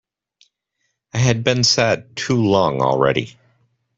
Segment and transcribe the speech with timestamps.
[1.13, 3.37] I had been sad too long already.